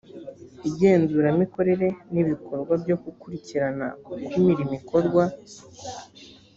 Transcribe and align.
igenzuramikorere 0.69 1.87
ni 2.11 2.19
ibikorwa 2.23 2.73
byo 2.83 2.95
gukurikirana 3.03 3.85
uko 4.11 4.31
imirimo 4.39 4.73
ikorwa 4.79 5.23